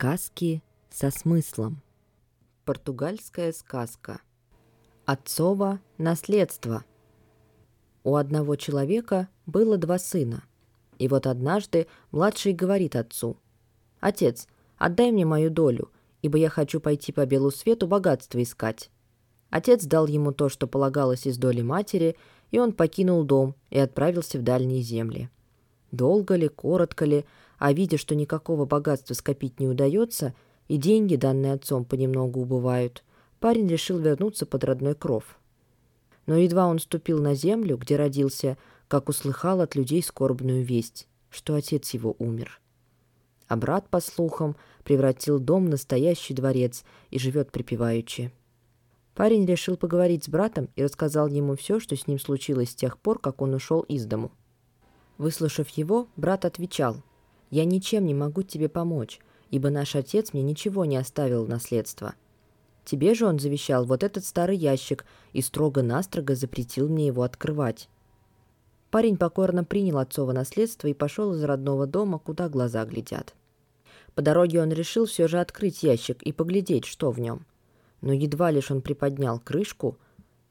Сказки 0.00 0.62
со 0.90 1.10
смыслом. 1.10 1.82
Португальская 2.64 3.50
сказка. 3.50 4.20
Отцово 5.06 5.80
наследство. 5.96 6.84
У 8.04 8.14
одного 8.14 8.54
человека 8.54 9.28
было 9.46 9.76
два 9.76 9.98
сына. 9.98 10.44
И 11.00 11.08
вот 11.08 11.26
однажды 11.26 11.88
младший 12.12 12.52
говорит 12.52 12.94
отцу, 12.94 13.38
«Отец, 13.98 14.46
отдай 14.76 15.10
мне 15.10 15.26
мою 15.26 15.50
долю, 15.50 15.90
ибо 16.22 16.38
я 16.38 16.48
хочу 16.48 16.78
пойти 16.78 17.10
по 17.10 17.26
белу 17.26 17.50
свету 17.50 17.88
богатство 17.88 18.40
искать». 18.40 18.90
Отец 19.50 19.84
дал 19.84 20.06
ему 20.06 20.30
то, 20.30 20.48
что 20.48 20.68
полагалось 20.68 21.26
из 21.26 21.38
доли 21.38 21.62
матери, 21.62 22.14
и 22.52 22.60
он 22.60 22.72
покинул 22.72 23.24
дом 23.24 23.56
и 23.68 23.80
отправился 23.80 24.38
в 24.38 24.42
дальние 24.42 24.80
земли. 24.80 25.28
Долго 25.90 26.36
ли, 26.36 26.46
коротко 26.46 27.04
ли, 27.04 27.24
а 27.58 27.72
видя, 27.72 27.98
что 27.98 28.14
никакого 28.14 28.64
богатства 28.64 29.14
скопить 29.14 29.60
не 29.60 29.66
удается, 29.66 30.34
и 30.68 30.76
деньги, 30.76 31.16
данные 31.16 31.54
отцом, 31.54 31.84
понемногу 31.84 32.40
убывают, 32.40 33.02
парень 33.40 33.68
решил 33.68 33.98
вернуться 33.98 34.46
под 34.46 34.64
родной 34.64 34.94
кров. 34.94 35.38
Но 36.26 36.36
едва 36.36 36.66
он 36.66 36.78
ступил 36.78 37.20
на 37.20 37.34
землю, 37.34 37.76
где 37.76 37.96
родился, 37.96 38.56
как 38.86 39.08
услыхал 39.08 39.60
от 39.60 39.74
людей 39.74 40.02
скорбную 40.02 40.64
весть, 40.64 41.08
что 41.30 41.54
отец 41.54 41.90
его 41.90 42.14
умер. 42.18 42.60
А 43.48 43.56
брат, 43.56 43.88
по 43.88 44.00
слухам, 44.00 44.56
превратил 44.84 45.38
дом 45.38 45.66
в 45.66 45.70
настоящий 45.70 46.34
дворец 46.34 46.84
и 47.10 47.18
живет 47.18 47.50
припеваючи. 47.50 48.30
Парень 49.14 49.46
решил 49.46 49.76
поговорить 49.76 50.24
с 50.24 50.28
братом 50.28 50.68
и 50.76 50.84
рассказал 50.84 51.28
ему 51.28 51.56
все, 51.56 51.80
что 51.80 51.96
с 51.96 52.06
ним 52.06 52.20
случилось 52.20 52.70
с 52.70 52.74
тех 52.74 52.98
пор, 52.98 53.18
как 53.18 53.40
он 53.40 53.54
ушел 53.54 53.80
из 53.80 54.04
дому. 54.04 54.30
Выслушав 55.16 55.70
его, 55.70 56.08
брат 56.14 56.44
отвечал– 56.44 56.98
я 57.50 57.64
ничем 57.64 58.06
не 58.06 58.14
могу 58.14 58.42
тебе 58.42 58.68
помочь, 58.68 59.20
ибо 59.50 59.70
наш 59.70 59.94
отец 59.96 60.32
мне 60.32 60.42
ничего 60.42 60.84
не 60.84 60.96
оставил 60.96 61.44
в 61.44 61.48
наследство. 61.48 62.14
Тебе 62.84 63.14
же 63.14 63.26
он 63.26 63.38
завещал 63.38 63.84
вот 63.84 64.02
этот 64.02 64.24
старый 64.24 64.56
ящик 64.56 65.04
и 65.32 65.42
строго-настрого 65.42 66.34
запретил 66.34 66.88
мне 66.88 67.06
его 67.06 67.22
открывать. 67.22 67.88
Парень 68.90 69.18
покорно 69.18 69.64
принял 69.64 69.98
отцово 69.98 70.32
наследство 70.32 70.88
и 70.88 70.94
пошел 70.94 71.34
из 71.34 71.42
родного 71.44 71.86
дома, 71.86 72.18
куда 72.18 72.48
глаза 72.48 72.84
глядят. 72.86 73.34
По 74.14 74.22
дороге 74.22 74.62
он 74.62 74.72
решил 74.72 75.04
все 75.04 75.28
же 75.28 75.38
открыть 75.38 75.82
ящик 75.82 76.22
и 76.22 76.32
поглядеть, 76.32 76.86
что 76.86 77.10
в 77.10 77.20
нем. 77.20 77.44
Но 78.00 78.12
едва 78.12 78.50
лишь 78.50 78.70
он 78.70 78.80
приподнял 78.80 79.38
крышку, 79.38 79.98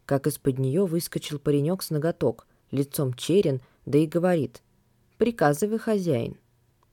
как 0.06 0.28
из-под 0.28 0.60
нее 0.60 0.86
выскочил 0.86 1.40
паренек 1.40 1.82
с 1.82 1.90
ноготок, 1.90 2.46
лицом 2.72 3.14
черен, 3.14 3.62
да 3.86 3.98
и 3.98 4.06
говорит 4.06 4.62
«Приказывай, 5.18 5.80
хозяин». 5.80 6.38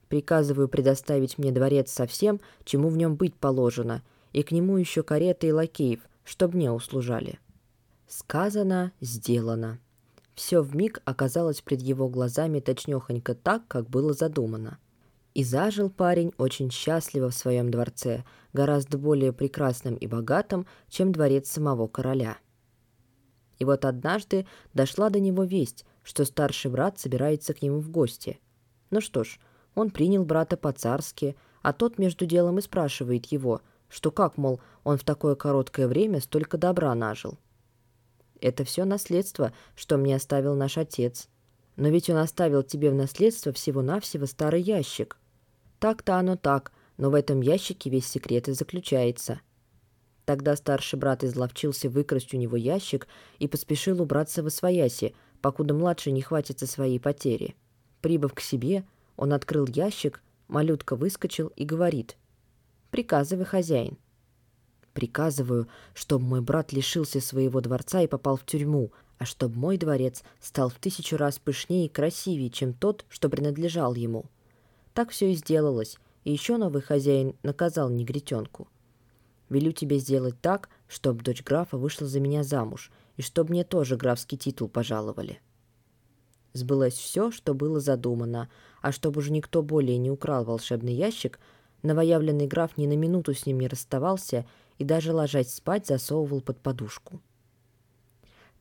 Приказываю 0.09 0.67
предоставить 0.67 1.37
мне 1.37 1.51
дворец 1.51 1.91
со 1.91 2.05
всем, 2.05 2.39
чему 2.63 2.89
в 2.89 2.97
нем 2.97 3.15
быть 3.15 3.35
положено, 3.35 4.03
и 4.33 4.43
к 4.43 4.51
нему 4.51 4.77
еще 4.77 5.03
кареты 5.03 5.47
и 5.47 5.51
лакеев, 5.51 6.01
чтоб 6.23 6.53
мне 6.53 6.71
услужали». 6.71 7.39
Сказано, 8.07 8.91
сделано. 9.01 9.79
Все 10.35 10.61
вмиг 10.61 11.01
оказалось 11.05 11.61
пред 11.61 11.81
его 11.81 12.07
глазами 12.07 12.59
точнёхонько 12.59 13.33
так, 13.33 13.67
как 13.67 13.89
было 13.89 14.13
задумано. 14.13 14.77
И 15.33 15.43
зажил 15.43 15.89
парень 15.89 16.33
очень 16.37 16.71
счастливо 16.71 17.29
в 17.29 17.35
своем 17.35 17.71
дворце, 17.71 18.23
гораздо 18.53 18.97
более 18.97 19.33
прекрасным 19.33 19.95
и 19.95 20.07
богатым, 20.07 20.67
чем 20.87 21.11
дворец 21.11 21.49
самого 21.49 21.87
короля. 21.87 22.37
И 23.57 23.65
вот 23.65 23.85
однажды 23.85 24.45
дошла 24.73 25.09
до 25.09 25.19
него 25.19 25.43
весть, 25.43 25.85
что 26.03 26.25
старший 26.25 26.69
брат 26.69 26.99
собирается 26.99 27.53
к 27.53 27.61
нему 27.61 27.79
в 27.79 27.89
гости. 27.89 28.39
Ну 28.91 29.01
что 29.01 29.23
ж, 29.23 29.39
он 29.75 29.91
принял 29.91 30.25
брата 30.25 30.57
по-царски, 30.57 31.35
а 31.61 31.73
тот 31.73 31.97
между 31.99 32.25
делом 32.25 32.59
и 32.59 32.61
спрашивает 32.61 33.25
его, 33.27 33.61
что 33.89 34.11
как, 34.11 34.37
мол, 34.37 34.59
он 34.83 34.97
в 34.97 35.03
такое 35.03 35.35
короткое 35.35 35.87
время 35.87 36.21
столько 36.21 36.57
добра 36.57 36.93
нажил. 36.95 37.37
«Это 38.41 38.63
все 38.63 38.85
наследство, 38.85 39.53
что 39.75 39.97
мне 39.97 40.15
оставил 40.15 40.55
наш 40.55 40.77
отец. 40.77 41.27
Но 41.75 41.89
ведь 41.89 42.09
он 42.09 42.17
оставил 42.17 42.63
тебе 42.63 42.89
в 42.89 42.95
наследство 42.95 43.51
всего-навсего 43.51 44.25
старый 44.25 44.61
ящик. 44.61 45.17
Так-то 45.79 46.15
оно 46.15 46.35
так, 46.35 46.71
но 46.97 47.09
в 47.09 47.15
этом 47.15 47.41
ящике 47.41 47.89
весь 47.89 48.07
секрет 48.07 48.47
и 48.47 48.53
заключается». 48.53 49.41
Тогда 50.25 50.55
старший 50.55 50.97
брат 50.97 51.23
изловчился 51.23 51.87
выкрасть 51.87 52.33
у 52.33 52.37
него 52.37 52.57
ящик 52.57 53.07
и 53.37 53.47
поспешил 53.47 54.01
убраться 54.01 54.41
во 54.41 54.49
свояси, 54.49 55.13
покуда 55.41 55.75
младший 55.75 56.13
не 56.13 56.21
хватится 56.21 56.65
своей 56.65 56.99
потери. 56.99 57.55
Прибыв 58.01 58.33
к 58.33 58.39
себе, 58.39 58.83
он 59.17 59.33
открыл 59.33 59.67
ящик, 59.67 60.21
малютка 60.47 60.95
выскочил 60.95 61.47
и 61.55 61.65
говорит. 61.65 62.17
«Приказывай, 62.91 63.45
хозяин». 63.45 63.97
«Приказываю, 64.93 65.67
чтобы 65.93 66.25
мой 66.25 66.41
брат 66.41 66.71
лишился 66.71 67.19
своего 67.19 67.59
дворца 67.59 68.01
и 68.01 68.07
попал 68.07 68.37
в 68.37 68.45
тюрьму, 68.45 68.91
а 69.17 69.25
чтобы 69.25 69.57
мой 69.57 69.77
дворец 69.77 70.23
стал 70.39 70.69
в 70.69 70.75
тысячу 70.75 71.17
раз 71.17 71.39
пышнее 71.39 71.87
и 71.87 71.89
красивее, 71.89 72.49
чем 72.49 72.73
тот, 72.73 73.05
что 73.09 73.29
принадлежал 73.29 73.95
ему». 73.95 74.25
Так 74.93 75.09
все 75.09 75.31
и 75.31 75.35
сделалось, 75.35 75.97
и 76.23 76.31
еще 76.31 76.55
новый 76.55 76.81
хозяин 76.81 77.35
наказал 77.43 77.89
негритенку. 77.89 78.69
«Велю 79.49 79.73
тебе 79.73 79.99
сделать 79.99 80.39
так, 80.41 80.69
чтобы 80.87 81.21
дочь 81.21 81.43
графа 81.43 81.77
вышла 81.77 82.07
за 82.07 82.21
меня 82.21 82.43
замуж, 82.43 82.91
и 83.17 83.21
чтобы 83.21 83.51
мне 83.51 83.63
тоже 83.65 83.97
графский 83.97 84.37
титул 84.37 84.69
пожаловали». 84.69 85.41
Сбылось 86.55 86.93
все, 86.93 87.31
что 87.31 87.53
было 87.53 87.81
задумано, 87.81 88.47
а 88.81 88.93
чтобы 88.93 89.19
уже 89.19 89.29
никто 89.33 89.61
более 89.61 89.97
не 89.97 90.09
украл 90.09 90.45
волшебный 90.45 90.93
ящик, 90.93 91.37
новоявленный 91.83 92.47
граф 92.47 92.77
ни 92.77 92.87
на 92.87 92.95
минуту 92.95 93.33
с 93.33 93.45
ним 93.45 93.59
не 93.59 93.67
расставался 93.67 94.45
и 94.77 94.85
даже 94.85 95.11
ложась 95.11 95.53
спать 95.53 95.85
засовывал 95.85 96.39
под 96.39 96.61
подушку. 96.61 97.19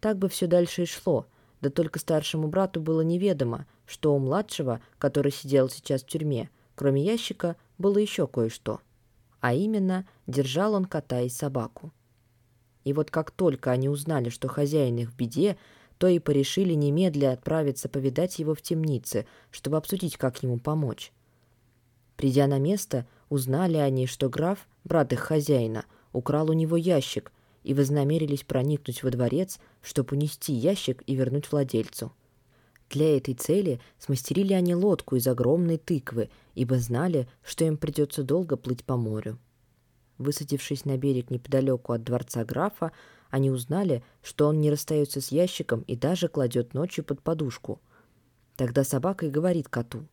Так 0.01 0.19
бы 0.19 0.29
все 0.29 0.49
дальше 0.49 0.83
и 0.83 0.87
шло, 0.87 1.27
да 1.61 1.71
только 1.71 2.01
старшему 2.01 2.49
брату 2.49 2.81
было 2.81 3.03
неведомо, 3.03 3.65
что 3.87 4.13
у 4.13 4.19
младшего, 4.19 4.81
который 4.99 5.31
сидел 5.31 5.69
сейчас 5.69 6.03
в 6.03 6.09
тюрьме, 6.09 6.51
кроме 6.75 7.01
ящика, 7.01 7.55
было 7.79 7.99
еще 7.99 8.27
кое-что. 8.27 8.81
А 9.39 9.55
именно, 9.55 10.05
держал 10.27 10.75
он 10.75 10.87
кота 10.87 11.21
и 11.21 11.29
собаку. 11.29 11.93
И 12.83 12.93
вот 12.93 13.13
как 13.13 13.31
только 13.31 13.71
они 13.71 13.89
узнали, 13.89 14.31
что 14.31 14.49
хозяин 14.49 14.97
их 14.97 15.13
в 15.13 15.17
беде, 15.17 15.57
то 16.05 16.09
и 16.09 16.19
порешили 16.19 16.75
немедля 16.75 17.33
отправиться 17.33 17.89
повидать 17.89 18.39
его 18.39 18.55
в 18.55 18.61
темнице, 18.61 19.25
чтобы 19.51 19.79
обсудить, 19.79 20.19
как 20.19 20.43
ему 20.43 20.59
помочь. 20.59 21.15
Придя 22.19 22.47
на 22.47 22.59
место, 22.59 23.07
узнали 23.31 23.79
они, 23.79 24.07
что 24.07 24.29
граф, 24.29 24.69
брат 24.85 25.15
их 25.15 25.21
хозяина, 25.21 25.87
украл 26.13 26.51
у 26.51 26.53
него 26.53 26.77
ящик 26.77 27.33
и 27.63 27.73
вознамерились 27.73 28.43
проникнуть 28.43 29.03
во 29.03 29.09
дворец, 29.09 29.59
чтобы 29.81 30.15
унести 30.15 30.53
ящик 30.53 31.03
и 31.07 31.15
вернуть 31.15 31.51
владельцу. 31.51 32.13
Для 32.91 33.17
этой 33.17 33.33
цели 33.33 33.81
смастерили 33.99 34.53
они 34.53 34.75
лодку 34.75 35.17
из 35.17 35.27
огромной 35.27 35.79
тыквы, 35.79 36.29
ибо 36.55 36.77
знали, 36.81 37.29
что 37.43 37.65
им 37.65 37.79
придется 37.79 38.23
долго 38.23 38.59
плыть 38.59 38.85
по 38.85 38.99
морю. 38.99 39.39
Высадившись 40.19 40.85
на 40.85 40.99
берег 40.99 41.31
неподалеку 41.31 41.95
от 41.95 42.05
дворца 42.05 42.45
графа, 42.45 42.93
они 43.35 43.51
узнали, 43.51 44.05
что 44.23 44.47
он 44.47 44.61
не 44.61 44.71
расстается 44.71 45.21
с 45.21 45.33
ящиком 45.33 45.81
и 45.89 45.97
даже 45.97 46.29
кладет 46.29 46.73
ночью 46.73 47.03
под 47.03 47.21
подушку. 47.21 47.81
Тогда 48.55 48.85
собака 48.85 49.27
и 49.27 49.29
говорит 49.29 49.69
коту. 49.69 50.07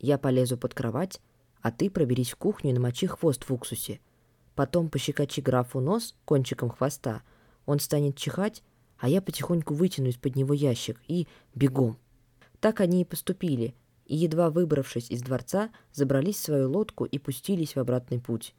«Я 0.00 0.18
полезу 0.18 0.58
под 0.58 0.74
кровать, 0.74 1.20
а 1.62 1.70
ты 1.70 1.88
проберись 1.88 2.32
в 2.32 2.36
кухню 2.36 2.70
и 2.70 2.72
намочи 2.72 3.06
хвост 3.06 3.44
в 3.44 3.52
уксусе. 3.52 4.00
Потом 4.56 4.90
пощекочи 4.90 5.40
графу 5.40 5.78
нос 5.78 6.16
кончиком 6.24 6.68
хвоста. 6.68 7.22
Он 7.64 7.78
станет 7.78 8.16
чихать, 8.16 8.64
а 8.98 9.08
я 9.08 9.22
потихоньку 9.22 9.74
вытяну 9.74 10.08
из-под 10.08 10.34
него 10.34 10.52
ящик 10.52 11.00
и 11.06 11.28
бегом». 11.54 11.96
Так 12.58 12.80
они 12.80 13.02
и 13.02 13.04
поступили, 13.04 13.76
и, 14.04 14.16
едва 14.16 14.50
выбравшись 14.50 15.12
из 15.12 15.22
дворца, 15.22 15.70
забрались 15.92 16.38
в 16.38 16.44
свою 16.46 16.72
лодку 16.72 17.04
и 17.04 17.20
пустились 17.20 17.76
в 17.76 17.78
обратный 17.78 18.18
путь. 18.18 18.52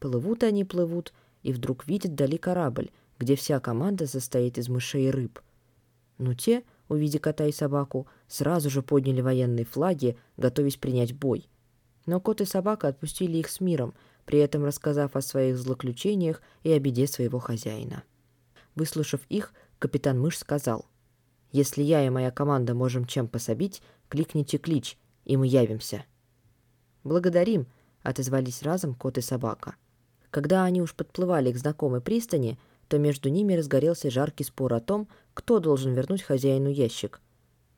Плывут 0.00 0.42
они, 0.42 0.66
плывут, 0.66 1.14
и 1.42 1.52
вдруг 1.52 1.86
видит 1.86 2.12
вдали 2.12 2.38
корабль, 2.38 2.90
где 3.18 3.36
вся 3.36 3.60
команда 3.60 4.06
состоит 4.06 4.58
из 4.58 4.68
мышей 4.68 5.08
и 5.08 5.10
рыб. 5.10 5.40
Но 6.18 6.34
те, 6.34 6.64
увидя 6.88 7.18
кота 7.18 7.46
и 7.46 7.52
собаку, 7.52 8.06
сразу 8.28 8.70
же 8.70 8.82
подняли 8.82 9.20
военные 9.20 9.64
флаги, 9.64 10.16
готовясь 10.36 10.76
принять 10.76 11.14
бой. 11.14 11.48
Но 12.06 12.20
кот 12.20 12.40
и 12.40 12.44
собака 12.44 12.88
отпустили 12.88 13.38
их 13.38 13.48
с 13.48 13.60
миром, 13.60 13.94
при 14.24 14.38
этом 14.38 14.64
рассказав 14.64 15.16
о 15.16 15.22
своих 15.22 15.56
злоключениях 15.56 16.42
и 16.62 16.70
о 16.72 16.78
беде 16.78 17.06
своего 17.06 17.38
хозяина. 17.38 18.04
Выслушав 18.74 19.20
их, 19.28 19.52
капитан 19.78 20.20
Мышь 20.20 20.38
сказал, 20.38 20.86
«Если 21.52 21.82
я 21.82 22.06
и 22.06 22.10
моя 22.10 22.30
команда 22.30 22.74
можем 22.74 23.06
чем 23.06 23.28
пособить, 23.28 23.82
кликните 24.08 24.58
клич, 24.58 24.98
и 25.24 25.36
мы 25.36 25.46
явимся». 25.46 26.04
«Благодарим»,— 27.02 27.66
отозвались 28.02 28.62
разом 28.62 28.94
кот 28.94 29.18
и 29.18 29.20
собака. 29.20 29.74
Когда 30.30 30.64
они 30.64 30.80
уж 30.80 30.94
подплывали 30.94 31.52
к 31.52 31.58
знакомой 31.58 32.00
пристани, 32.00 32.58
то 32.88 32.98
между 32.98 33.28
ними 33.28 33.54
разгорелся 33.54 34.10
жаркий 34.10 34.44
спор 34.44 34.74
о 34.74 34.80
том, 34.80 35.08
кто 35.34 35.58
должен 35.58 35.92
вернуть 35.92 36.22
хозяину 36.22 36.68
ящик. 36.70 37.20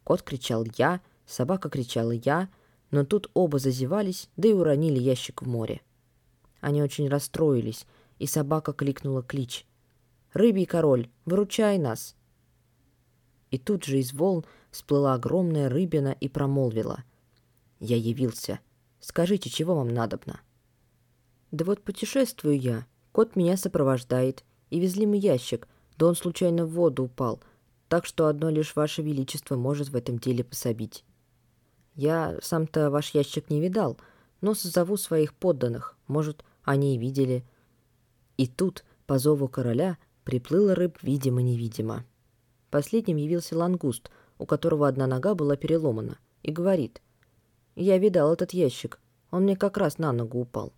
Кот 0.04 0.22
кричал 0.22 0.66
«я», 0.76 1.00
собака 1.26 1.70
кричала 1.70 2.12
«я», 2.12 2.48
но 2.90 3.04
тут 3.04 3.30
оба 3.34 3.58
зазевались, 3.58 4.28
да 4.36 4.48
и 4.48 4.52
уронили 4.52 4.98
ящик 4.98 5.42
в 5.42 5.48
море. 5.48 5.80
Они 6.60 6.82
очень 6.82 7.08
расстроились, 7.08 7.86
и 8.18 8.26
собака 8.26 8.72
кликнула 8.72 9.22
клич. 9.22 9.66
«Рыбий 10.32 10.66
король, 10.66 11.10
выручай 11.24 11.78
нас!» 11.78 12.16
И 13.50 13.58
тут 13.58 13.84
же 13.84 13.98
из 13.98 14.12
волн 14.12 14.44
всплыла 14.70 15.14
огромная 15.14 15.68
рыбина 15.68 16.16
и 16.20 16.28
промолвила. 16.28 17.04
«Я 17.80 17.96
явился. 17.96 18.60
Скажите, 19.00 19.50
чего 19.50 19.74
вам 19.74 19.88
надобно?» 19.88 20.40
«Да 21.52 21.64
вот 21.64 21.82
путешествую 21.82 22.58
я. 22.58 22.86
Кот 23.12 23.36
меня 23.36 23.56
сопровождает. 23.56 24.42
И 24.70 24.80
везли 24.80 25.04
мы 25.04 25.18
ящик, 25.18 25.68
да 25.98 26.06
он 26.06 26.16
случайно 26.16 26.64
в 26.64 26.70
воду 26.70 27.04
упал, 27.04 27.42
так 27.88 28.06
что 28.06 28.26
одно 28.26 28.48
лишь 28.48 28.74
ваше 28.74 29.02
величество 29.02 29.54
может 29.54 29.90
в 29.90 29.96
этом 29.96 30.18
деле 30.18 30.42
пособить. 30.44 31.04
Я 31.94 32.38
сам-то 32.40 32.90
ваш 32.90 33.10
ящик 33.10 33.50
не 33.50 33.60
видал, 33.60 33.98
но 34.40 34.54
созову 34.54 34.96
своих 34.96 35.34
подданных, 35.34 35.94
может, 36.06 36.42
они 36.62 36.96
и 36.96 36.98
видели. 36.98 37.44
И 38.38 38.46
тут, 38.46 38.82
по 39.06 39.18
зову 39.18 39.46
короля, 39.46 39.98
приплыл 40.24 40.72
рыб 40.72 40.96
видимо-невидимо. 41.02 42.06
Последним 42.70 43.18
явился 43.18 43.58
лангуст, 43.58 44.10
у 44.38 44.46
которого 44.46 44.88
одна 44.88 45.06
нога 45.06 45.34
была 45.34 45.56
переломана, 45.56 46.18
и 46.42 46.50
говорит, 46.50 47.02
«Я 47.76 47.98
видал 47.98 48.32
этот 48.32 48.54
ящик, 48.54 48.98
он 49.30 49.42
мне 49.42 49.54
как 49.54 49.76
раз 49.76 49.98
на 49.98 50.12
ногу 50.12 50.40
упал». 50.40 50.72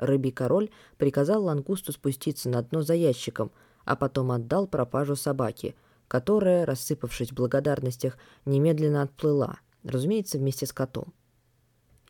Рыбий 0.00 0.32
король 0.32 0.70
приказал 0.96 1.44
лангусту 1.44 1.92
спуститься 1.92 2.48
на 2.48 2.62
дно 2.62 2.80
за 2.80 2.94
ящиком, 2.94 3.52
а 3.84 3.96
потом 3.96 4.32
отдал 4.32 4.66
пропажу 4.66 5.14
собаке, 5.14 5.74
которая, 6.08 6.64
рассыпавшись 6.64 7.30
в 7.30 7.34
благодарностях, 7.34 8.16
немедленно 8.46 9.02
отплыла, 9.02 9.58
разумеется, 9.84 10.38
вместе 10.38 10.64
с 10.64 10.72
котом. 10.72 11.12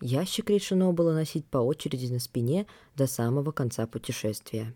Ящик 0.00 0.50
решено 0.50 0.92
было 0.92 1.12
носить 1.12 1.44
по 1.46 1.58
очереди 1.58 2.10
на 2.12 2.20
спине 2.20 2.66
до 2.94 3.08
самого 3.08 3.50
конца 3.50 3.88
путешествия. 3.88 4.72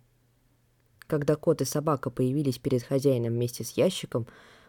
Когда 1.06 1.37
кот 1.37 1.61
и 1.61 1.64
собака 1.64 2.11
появились 2.11 2.58
перед 2.58 2.82
хозяином 2.82 3.34
вместе 3.34 3.62
с 3.62 3.70
ящиком, 3.70 4.26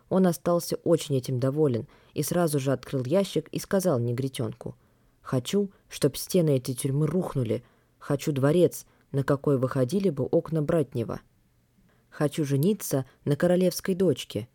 он 0.08 0.28
остался 0.28 0.76
очень 0.84 1.16
этим 1.16 1.40
доволен 1.40 1.88
и 2.14 2.22
сразу 2.22 2.60
же 2.60 2.72
открыл 2.72 3.04
ящик 3.06 3.50
и 3.50 3.58
сказал 3.58 4.00
негритенку, 4.00 4.76
«Хочу, 5.24 5.72
чтоб 5.90 6.16
стены 6.16 6.58
этой 6.58 6.76
тюрьмы 6.76 7.08
рухнули, 7.08 7.64
Хочу 8.06 8.32
дворец, 8.32 8.86
на 9.12 9.24
какой 9.24 9.58
выходили 9.58 10.12
бы 10.12 10.26
окна 10.26 10.62
Братнева. 10.62 11.22
Хочу 12.12 12.46
жениться 12.46 13.08
на 13.24 13.36
королевской 13.36 13.96
дочке. 13.96 14.48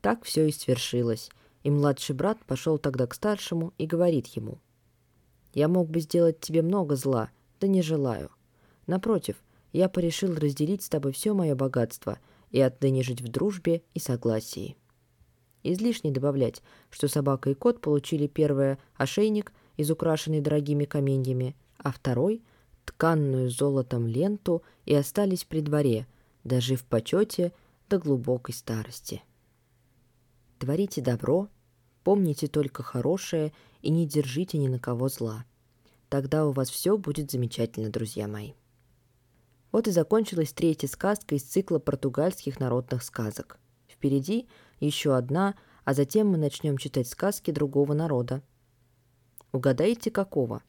Так 0.00 0.24
все 0.24 0.48
и 0.48 0.52
свершилось, 0.52 1.28
и 1.64 1.70
младший 1.70 2.16
брат 2.16 2.38
пошел 2.46 2.78
тогда 2.78 3.06
к 3.06 3.12
старшему 3.12 3.74
и 3.76 3.84
говорит 3.84 4.28
ему. 4.28 4.58
«Я 5.52 5.68
мог 5.68 5.90
бы 5.90 6.00
сделать 6.00 6.40
тебе 6.40 6.62
много 6.62 6.96
зла, 6.96 7.28
да 7.60 7.66
не 7.66 7.82
желаю. 7.82 8.30
Напротив, 8.86 9.36
я 9.74 9.90
порешил 9.90 10.34
разделить 10.34 10.82
с 10.82 10.88
тобой 10.88 11.12
все 11.12 11.34
мое 11.34 11.54
богатство 11.54 12.18
и 12.50 12.58
отныне 12.58 13.02
жить 13.02 13.20
в 13.20 13.28
дружбе 13.28 13.82
и 13.92 13.98
согласии». 13.98 14.78
Излишне 15.62 16.10
добавлять, 16.10 16.62
что 16.88 17.06
собака 17.06 17.50
и 17.50 17.54
кот 17.54 17.82
получили 17.82 18.28
первое– 18.28 18.78
ошейник, 18.96 19.52
изукрашенный 19.76 20.40
дорогими 20.40 20.86
каменьями, 20.86 21.54
а 21.76 21.92
второй– 21.92 22.42
тканную 22.88 23.50
золотом 23.50 24.06
ленту 24.06 24.62
и 24.86 24.94
остались 24.94 25.44
при 25.44 25.60
дворе, 25.60 26.06
дожив 26.42 26.80
в 26.80 26.84
почете 26.86 27.52
до 27.90 27.98
глубокой 27.98 28.54
старости. 28.54 29.22
Творите 30.58 31.02
добро, 31.02 31.48
помните 32.02 32.48
только 32.48 32.82
хорошее 32.82 33.52
и 33.82 33.90
не 33.90 34.06
держите 34.06 34.56
ни 34.56 34.68
на 34.68 34.78
кого 34.78 35.08
зла. 35.08 35.44
Тогда 36.08 36.46
у 36.46 36.52
вас 36.52 36.70
все 36.70 36.96
будет 36.96 37.30
замечательно, 37.30 37.90
друзья 37.90 38.26
мои. 38.26 38.52
Вот 39.70 39.86
и 39.86 39.90
закончилась 39.90 40.54
третья 40.54 40.88
сказка 40.88 41.34
из 41.34 41.42
цикла 41.42 41.78
португальских 41.78 42.58
народных 42.58 43.02
сказок. 43.02 43.58
Впереди 43.86 44.48
еще 44.80 45.14
одна, 45.14 45.56
а 45.84 45.92
затем 45.92 46.28
мы 46.28 46.38
начнем 46.38 46.78
читать 46.78 47.06
сказки 47.06 47.50
другого 47.50 47.92
народа. 47.92 48.42
Угадайте, 49.52 50.10
какого? 50.10 50.62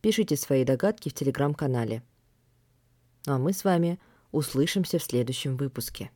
Пишите 0.00 0.36
свои 0.36 0.64
догадки 0.64 1.08
в 1.08 1.14
телеграм-канале. 1.14 2.02
Ну 3.26 3.34
а 3.34 3.38
мы 3.38 3.52
с 3.52 3.64
вами 3.64 3.98
услышимся 4.32 4.98
в 4.98 5.02
следующем 5.02 5.56
выпуске. 5.56 6.10